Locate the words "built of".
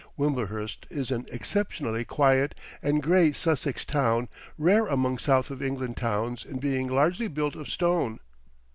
7.27-7.69